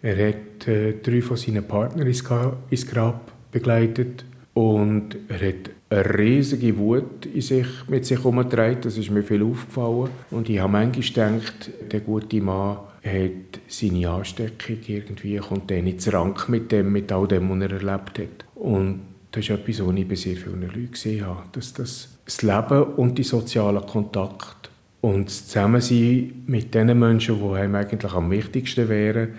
[0.02, 6.76] Er hat äh, drei von seinen Partnern ins Grab begleitet und er hat eine riesige
[6.76, 8.78] Wut in sich, mit sich herumgetragen.
[8.82, 10.10] Das ist mir viel aufgefallen.
[10.30, 16.12] Und ich habe manchmal gedacht, der gute Mann hat seine Ansteckung irgendwie, kommt dann ins
[16.12, 18.44] Rank mit dem, mit all dem, was er erlebt hat.
[18.54, 19.00] Und
[19.32, 21.44] das ist etwas, was ich bei sehr vielen Leuten gesehen habe.
[21.52, 27.56] Dass das, das Leben und die sozialen Kontakte und das Zusammensein mit den Menschen, die
[27.56, 29.34] einem eigentlich am wichtigsten wären,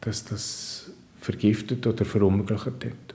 [0.00, 0.90] dass das
[1.20, 3.14] vergiftet oder verunmöglicht hat.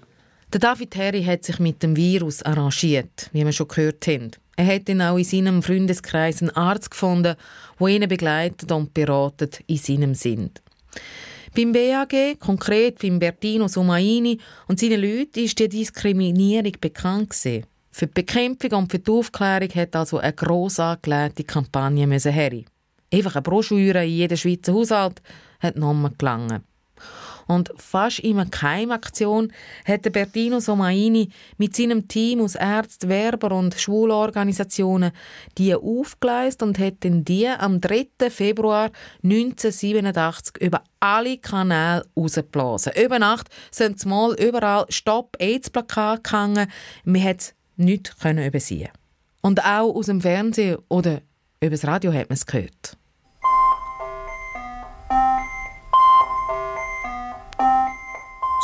[0.51, 4.31] Der David Harry hat sich mit dem Virus arrangiert, wie wir schon gehört haben.
[4.55, 7.35] Er hat dann auch in seinem Freundeskreis einen Arzt gefunden,
[7.79, 10.51] der ihn begleitet und beratet in seinem Sinn.
[11.55, 17.65] Beim BAG, konkret beim Bertino Somaini und seinen Leuten, ist die Diskriminierung bekannt gewesen.
[17.91, 22.63] Für die Bekämpfung und für die Aufklärung hat also eine gross angelegte Kampagne her.
[23.13, 25.21] Einfach eine Broschüre in jedem Schweizer Haushalt
[25.59, 26.63] hat noch gelangen.
[27.47, 29.51] Und fast in einer Keimaktion
[29.85, 35.11] hat Bertino Somaini mit seinem Team aus Ärzten, Werber und Schwulorganisationen
[35.57, 38.07] die aufgeleistet und dann die am 3.
[38.29, 38.91] Februar
[39.23, 42.93] 1987 über alle Kanäle rausgeblasen.
[43.01, 46.67] Über Nacht sind mal überall Stopp AIDS Plakat gehangen.
[47.03, 48.89] Man konnte es nicht übersehen.
[49.41, 51.21] Und auch aus dem Fernsehen oder
[51.59, 52.97] über das Radio hat man es gehört.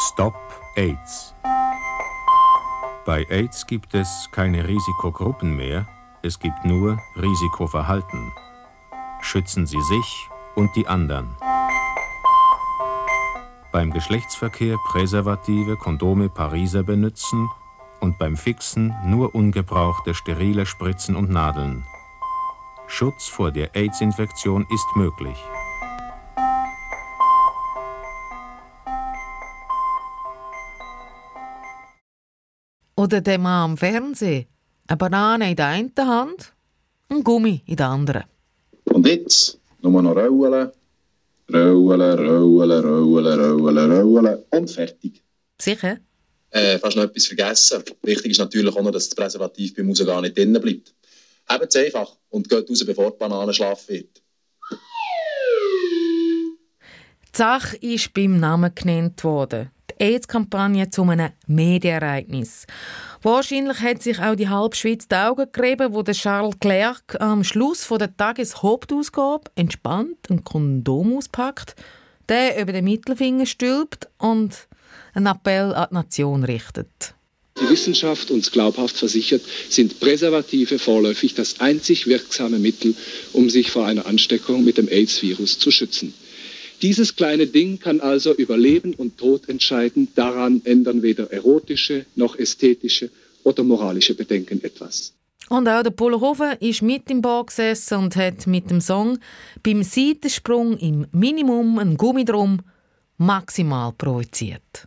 [0.07, 0.33] Stop
[0.77, 1.35] AIDS.
[3.05, 5.87] Bei AIDS gibt es keine Risikogruppen mehr,
[6.21, 8.31] es gibt nur Risikoverhalten.
[9.19, 11.35] Schützen Sie sich und die anderen.
[13.73, 17.49] Beim Geschlechtsverkehr Präservative, Kondome, Pariser benutzen
[17.99, 21.83] und beim Fixen nur ungebrauchte sterile Spritzen und Nadeln.
[22.87, 25.37] Schutz vor der AIDS-Infektion ist möglich.
[32.99, 34.45] Oder der Mann am Fernsehen.
[34.87, 36.53] Eine Banane in der einen Hand,
[37.07, 38.23] ein Gummi in der anderen.
[38.83, 40.71] Und jetzt nur noch rollen,
[41.49, 45.23] rollen, rollen, rollen, rollen, rollen und fertig.
[45.57, 45.99] Sicher?
[46.49, 47.85] Äh, fast noch etwas vergessen.
[48.01, 50.93] Wichtig ist natürlich auch noch, dass das Präservativ beim Raus gar nicht drinnen bleibt.
[51.49, 54.21] Hebt es einfach und geht raus, bevor die Banane schlaff wird.
[57.33, 59.71] Die Sache ist beim Namen genannt worden.
[59.99, 62.65] AIDS-Kampagne zu einem Medienereignis.
[63.21, 67.43] Wahrscheinlich hat sich auch die halbe Schweiz die Augen gerieben, wo der Charles Clerc am
[67.43, 71.75] Schluss der Tageshauptausgabe entspannt ein Kondom auspackt,
[72.29, 74.67] der über den Mittelfinger stülpt und
[75.13, 77.13] einen Appell an die Nation richtet.
[77.59, 82.95] Die Wissenschaft uns glaubhaft versichert, sind Präservative vorläufig das einzig wirksame Mittel,
[83.33, 86.13] um sich vor einer Ansteckung mit dem AIDS-Virus zu schützen.
[86.81, 90.07] Dieses kleine Ding kann also über Leben und Tod entscheiden.
[90.15, 93.09] Daran ändern weder erotische noch ästhetische
[93.43, 95.13] oder moralische Bedenken etwas.
[95.49, 99.17] Und auch der Polohofen ist mit im Bau gesessen und hat mit dem Song
[99.63, 102.61] beim Seitensprung im Minimum ein Gummidrum
[103.17, 104.85] maximal provoziert.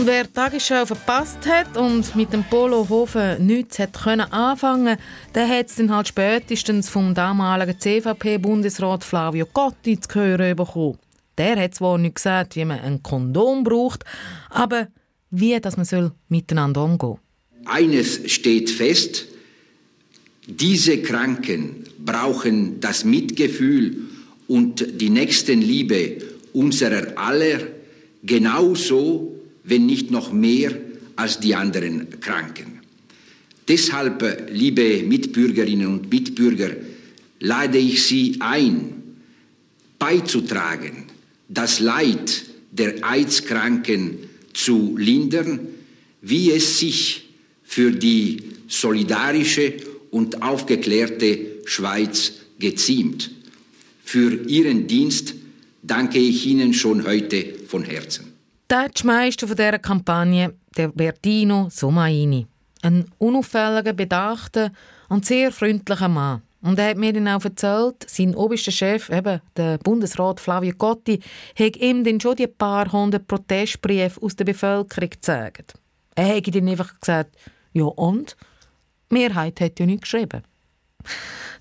[0.00, 4.96] Und wer die Tagesschau verpasst hat und mit dem Polohofen nichts hat können anfangen,
[5.34, 10.96] der hat es dann halt spätestens vom damaligen CVP-Bundesrat Flavio Cotti zu hören bekommen.
[11.36, 14.04] Der hat zwar nicht gesagt, wie man ein Kondom braucht,
[14.48, 14.88] aber
[15.30, 17.18] wie dass man soll miteinander umgehen
[17.66, 19.26] Eines steht fest,
[20.46, 23.98] diese Kranken brauchen das Mitgefühl
[24.48, 26.22] und die Nächstenliebe
[26.54, 27.58] unserer aller
[28.22, 30.76] genauso wenn nicht noch mehr
[31.16, 32.80] als die anderen Kranken.
[33.68, 36.70] Deshalb, liebe Mitbürgerinnen und Mitbürger,
[37.40, 39.00] lade ich Sie ein,
[39.98, 41.04] beizutragen,
[41.48, 44.18] das Leid der AIDS-Kranken
[44.52, 45.60] zu lindern,
[46.22, 47.28] wie es sich
[47.62, 49.74] für die solidarische
[50.10, 53.30] und aufgeklärte Schweiz geziemt.
[54.04, 55.34] Für Ihren Dienst
[55.82, 58.32] danke ich Ihnen schon heute von Herzen.
[58.70, 62.46] Der Meister von dieser Kampagne, der Bertino Somaini.
[62.82, 64.70] Ein unauffälliger, bedachter
[65.08, 66.42] und sehr freundlicher Mann.
[66.62, 71.18] Und er hat mir dann auch erzählt, sein oberster Chef, eben der Bundesrat Flavio Gotti,
[71.58, 75.74] hat ihm dann schon die paar hundert Protestbriefe aus der Bevölkerung gezeigt.
[76.14, 77.34] Er hätte dann einfach gesagt,
[77.72, 78.36] ja und?
[79.10, 80.44] Die Mehrheit hat ja nicht geschrieben.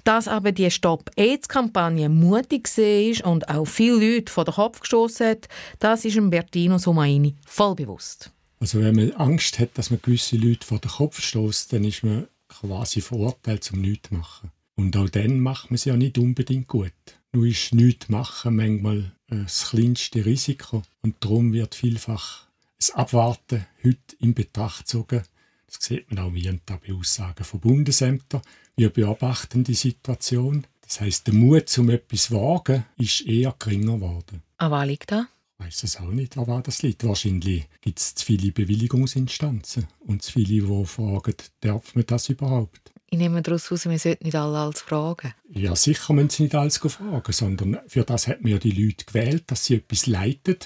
[0.03, 5.47] Dass aber die Stop-AIDS-Kampagne mutig war und auch viele Leute vor den Kopf gestoßen hat,
[5.79, 8.31] das ist Bertino Somaini voll bewusst.
[8.59, 12.03] Also wenn man Angst hat, dass man gewisse Leute vor den Kopf stößt, dann ist
[12.03, 14.51] man quasi verurteilt zum nichts machen.
[14.75, 16.91] Und auch dann macht man es ja nicht unbedingt gut.
[17.31, 24.15] Nur ist nichts machen manchmal das kleinste Risiko und darum wird vielfach das Abwarten heute
[24.19, 25.21] in Betracht gezogen.
[25.71, 28.41] Das sieht man auch wie bei Aussagen von Bundesämtern.
[28.75, 30.65] Wir beobachten die Situation.
[30.81, 34.41] Das heißt, der Mut zum etwas zu wagen ist eher geringer geworden.
[34.57, 35.25] An was liegt das?
[35.59, 37.03] Ich weiß es auch nicht, an was das liegt.
[37.03, 42.91] Wahrscheinlich gibt es zu viele Bewilligungsinstanzen und zu viele, die fragen, darf man das überhaupt?
[43.11, 45.33] Ich nehme daraus heraus, wir sollten nicht alle alles fragen.
[45.49, 49.05] Ja, sicher müssen sie nicht alles fragen, sondern für das hat man ja die Leute
[49.05, 50.57] gewählt, dass sie etwas leiten.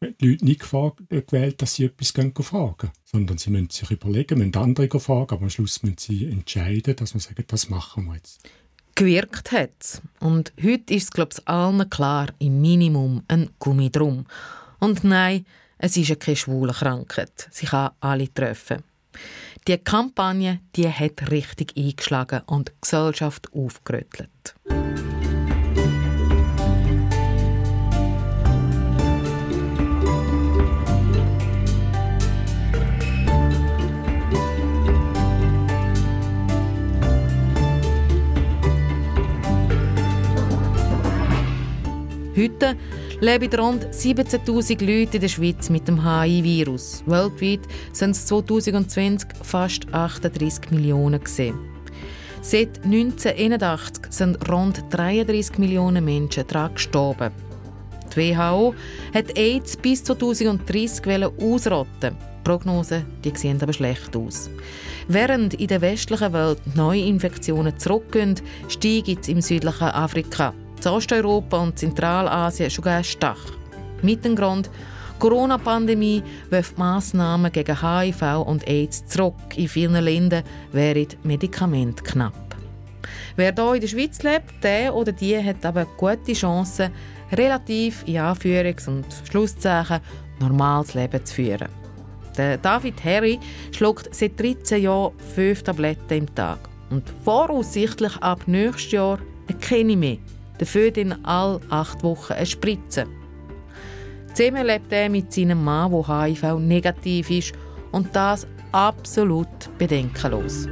[0.00, 0.62] Die Leute nicht
[1.10, 2.12] äh, gewählt, dass sie etwas
[2.46, 6.96] fragen sondern sie müssen sich überlegen, müssen andere fragen, aber am Schluss müssen sie entscheiden,
[6.96, 8.40] dass man sagt, das machen wir jetzt.
[8.96, 10.02] Gewirkt hat es.
[10.20, 14.26] Und heute ist es, glaube ich, allen klar, im Minimum ein Gummi drum.
[14.78, 15.46] Und nein,
[15.78, 17.48] es ist keine schwule Krankheit.
[17.50, 18.82] Sie kann alle treffen.
[19.66, 24.54] Die Kampagne die hat richtig eingeschlagen und die Gesellschaft aufgerüttelt.
[42.36, 42.76] Heute
[43.20, 47.04] leben rund 17.000 Leute in der Schweiz mit dem HIV-Virus.
[47.06, 47.60] Weltweit
[47.92, 51.54] sind es 2020 fast 38 Millionen gesehen.
[52.42, 57.30] Seit 1981 sind rund 33 Millionen Menschen daran gestorben.
[58.16, 58.74] Die WHO
[59.14, 62.16] hat AIDS bis 2030 ausrotten.
[62.16, 64.50] Die Prognosen die sehen aber schlecht aus.
[65.06, 68.34] Während in der westlichen Welt Neuinfektionen zurückgehen,
[68.66, 70.52] steigen es im südlichen Afrika.
[70.84, 73.38] In Osteuropa und Zentralasien sogar stark.
[74.02, 74.70] Mit dem Grund,
[75.18, 79.34] Corona-Pandemie wirft Massnahmen gegen HIV und AIDS zurück.
[79.56, 82.34] In vielen Ländern wären Medikamente knapp.
[83.36, 86.90] Wer hier in der Schweiz lebt, der oder die hat aber gute Chancen,
[87.32, 90.00] relativ in Anführungs- und Schlusszeichen
[90.40, 91.68] normales Leben zu führen.
[92.36, 93.38] Der David Harry
[93.72, 96.58] schluckt seit 13 Jahren fünf Tabletten im Tag.
[96.90, 99.18] Und voraussichtlich ab nächstes Jahr
[99.60, 100.18] keine mehr.
[100.64, 103.04] Dafür dann alle acht Wochen eine Spritze.
[104.32, 107.52] Zusammen lebt er mit seinem Mann, der HIV negativ ist
[107.92, 109.46] und das absolut
[109.76, 110.66] bedenkenlos.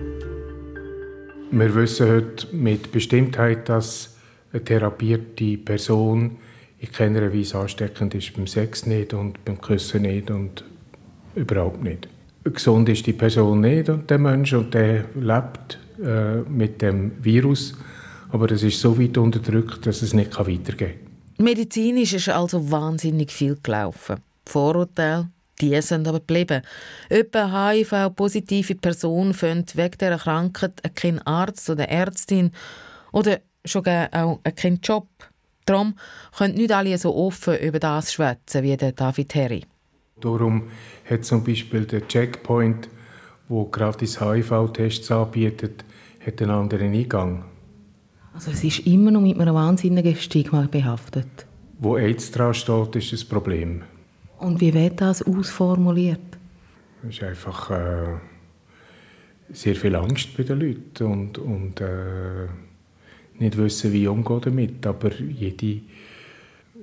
[1.50, 4.16] Wir wissen heute mit Bestimmtheit, dass
[4.54, 6.38] eine therapierte Person
[6.78, 10.64] in keiner Weise ansteckend ist, beim Sex nicht und beim Küssen nicht und
[11.34, 12.08] überhaupt nicht.
[12.44, 17.74] Gesund ist die Person nicht und der Mensch und der lebt äh, mit dem Virus
[18.32, 20.94] aber es ist so weit unterdrückt, dass es nicht weitergehen
[21.36, 21.44] kann.
[21.44, 24.16] Medizinisch ist also wahnsinnig viel gelaufen.
[24.46, 25.28] Vorurteile,
[25.60, 26.62] die sind aber geblieben.
[27.08, 32.52] Etwa HIV-positive Person findet wegen dieser Krankheit keinen Arzt oder Ärztin
[33.12, 35.08] oder schon auch keinen Job.
[35.66, 35.94] Darum
[36.36, 39.64] können nicht alle so offen über das schwätzen wie der David Herry.
[40.20, 40.70] Darum
[41.08, 42.88] hat zum Beispiel der Checkpoint,
[43.48, 45.84] wo gratis HIV-Tests anbietet,
[46.24, 47.44] hat einen anderen Eingang.
[48.34, 51.46] Also es ist immer noch mit einem wahnsinnigen Stigma behaftet.
[51.78, 53.82] Wo AIDS dran steht, ist das Problem.
[54.38, 56.20] Und wie wird das ausformuliert?
[57.02, 58.06] Es ist einfach äh,
[59.52, 62.46] sehr viel Angst bei den Leuten und, und äh,
[63.38, 64.86] nicht wissen, wie umgehen damit.
[64.86, 65.80] Aber jede,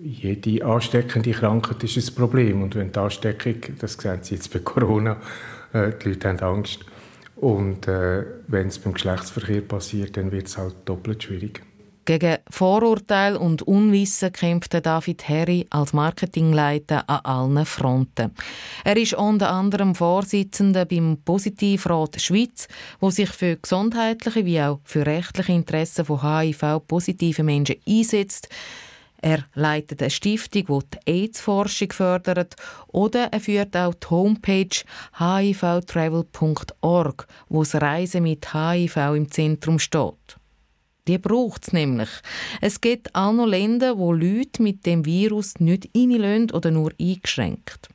[0.01, 2.61] jede ansteckende Krankheit ist ein Problem.
[2.61, 5.17] Und wenn die Ansteckung, das sehen Sie jetzt bei Corona,
[5.73, 6.85] äh, die Leute haben Angst,
[7.41, 11.61] und äh, wenn es beim Geschlechtsverkehr passiert, dann wird es halt doppelt schwierig.
[12.09, 18.31] Gegen Vorurteile und Unwissen kämpft David Herry als Marketingleiter an allen Fronten.
[18.83, 22.67] Er ist unter anderem Vorsitzender beim Positivrat Schweiz,
[22.99, 28.49] wo sich für gesundheitliche wie auch für rechtliche Interessen von HIV-positiven Menschen einsetzt.
[29.21, 32.55] Er leitet eine Stiftung, die die AIDS-Forschung fördert
[32.87, 34.69] oder er führt auch die Homepage
[35.17, 40.37] hivtravel.org, wo das Reisen mit HIV im Zentrum steht.
[41.07, 42.09] Die braucht es nämlich.
[42.61, 47.89] Es gibt auch noch Länder, wo Leute mit dem Virus nicht reinlassen oder nur eingeschränkt.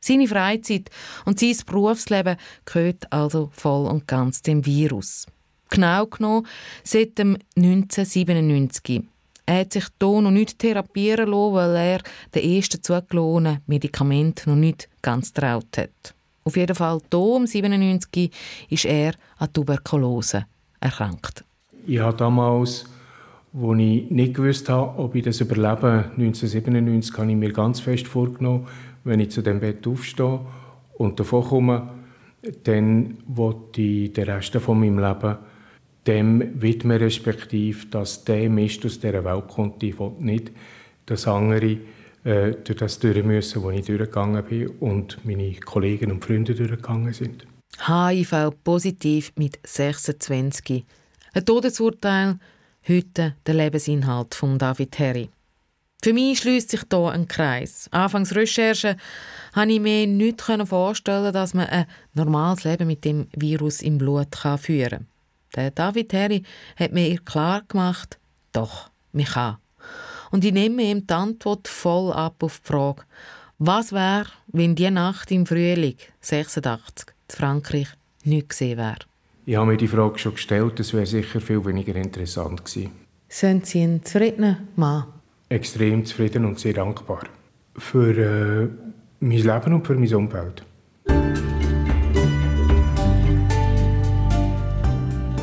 [0.00, 0.90] Seine Freizeit
[1.24, 2.36] und sein Berufsleben
[2.66, 5.24] gehört also voll und ganz dem Virus.
[5.70, 6.46] Genau genommen
[6.82, 9.04] seit dem 1997.
[9.46, 12.00] Er hat sich hier noch nicht therapieren lassen, weil er
[12.34, 16.14] den ersten zugelassenen Medikament noch nicht ganz traut hat.
[16.44, 18.30] Auf jeden Fall hier um 97
[18.70, 20.46] ist er an Tuberkulose
[20.80, 21.44] erkrankt.
[21.86, 22.86] Ich habe damals,
[23.54, 28.06] als ich nicht gewusst habe, ob ich das überlebe, 1997, habe ich mir ganz fest
[28.06, 28.66] vorgenommen,
[29.04, 30.40] wenn ich zu dem Bett aufstehe
[30.94, 31.88] und davon komme,
[32.64, 35.36] dann wollte ich den Rest von meinem Leben
[36.06, 39.82] dem widmen, respektive, dass der Mist aus dieser Welt kommt.
[39.82, 40.52] Ich will nicht,
[41.06, 41.78] dass andere
[42.24, 47.12] äh, durch das durch müssen, wo ich durchgegangen bin und meine Kollegen und Freunde durchgegangen
[47.12, 47.46] sind.
[47.86, 50.84] HIV positiv mit 26.
[51.32, 52.38] Ein Todesurteil,
[52.88, 55.28] heute der Lebensinhalt von David Harry.
[56.02, 57.88] Für mich schließt sich hier ein Kreis.
[57.90, 58.96] Anfangs Recherche
[59.54, 64.36] konnte ich mir nicht vorstellen, dass man ein normales Leben mit dem Virus im Blut
[64.58, 65.06] führen kann.
[65.54, 66.42] Der David Harry
[66.76, 68.18] hat mir klar gemacht,
[68.52, 69.56] doch, mich kann.
[70.30, 73.02] Und ich nehme ihm die Antwort voll ab auf die Frage,
[73.58, 77.88] was wäre, wenn die Nacht im Frühling 86 in Frankreich
[78.24, 78.98] nicht gesehen wäre?
[79.46, 82.90] Ich habe mir die Frage schon gestellt, das wäre sicher viel weniger interessant gewesen.
[83.28, 85.04] Sind Sie ein zufriedener Mann?
[85.48, 87.24] Extrem zufrieden und sehr dankbar.
[87.76, 88.68] Für äh,
[89.20, 90.64] mein Leben und für mein Umfeld.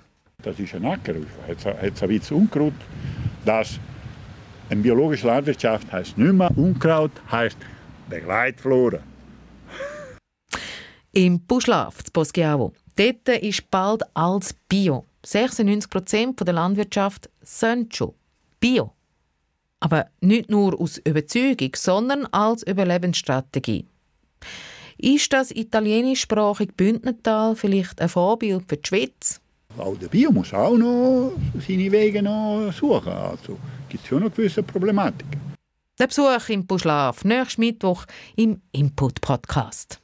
[0.47, 1.13] Das ist ein Acker.
[1.49, 2.71] Jetzt es ein bisschen Unkraut.
[3.43, 3.81] Das
[4.69, 7.57] in biologischer Landwirtschaft heißt nicht mehr Unkraut, heißt
[8.09, 8.99] Begleitflora.
[11.11, 15.03] Im Buschlaf, in Boschiavo, dort ist bald alles Bio.
[15.25, 18.13] 96 Prozent der Landwirtschaft sind schon
[18.61, 18.93] Bio.
[19.81, 23.85] Aber nicht nur aus Überzeugung, sondern als Überlebensstrategie.
[24.97, 29.41] Ist das italienischsprachige Bündnertal vielleicht ein Vorbild für die Schweiz?
[29.77, 33.11] Auch der Bio muss auch noch seine Wege noch suchen.
[33.11, 33.57] Also
[33.89, 35.27] gibt es schon noch gewisse Problematik.
[35.99, 38.05] Der Besuch im Buschlaf nächsten Mittwoch
[38.35, 39.99] im Input-Podcast.